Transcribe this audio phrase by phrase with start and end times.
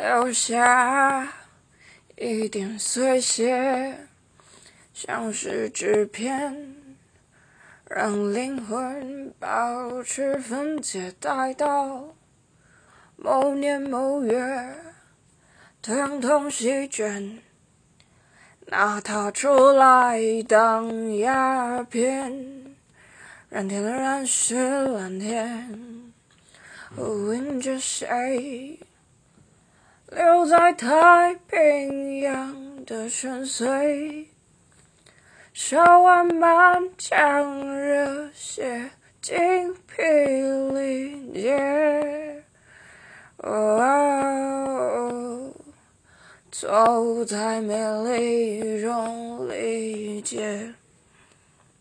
[0.00, 1.30] 留下
[2.16, 4.06] 一点碎屑，
[4.94, 6.74] 像是纸片，
[7.86, 12.14] 让灵魂保持分解，待到
[13.16, 14.74] 某年某月，
[15.82, 17.40] 疼痛席卷，
[18.68, 22.74] 拿它出来当鸦片，
[23.50, 26.10] 蓝天的蓝是蓝天，
[26.96, 28.80] 问着谁？
[30.10, 34.26] 留在太平洋的深邃，
[35.52, 38.90] 烧完满腔热血，
[39.22, 40.02] 精疲
[40.74, 42.42] 力竭。
[43.36, 45.52] 哦，
[46.50, 50.74] 走在美丽中理解。